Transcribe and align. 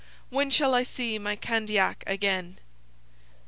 When 0.31 0.49
shall 0.49 0.73
I 0.73 0.81
see 0.81 1.19
my 1.19 1.35
Candiac 1.35 1.97
again?' 2.07 2.57